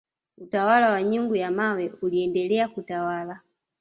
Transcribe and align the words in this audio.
utawala 0.37 0.89
wa 0.91 1.03
nyungu 1.03 1.35
ya 1.35 1.51
mawe 1.51 1.91
uliendelea 2.01 2.67
kutawala 2.69 3.41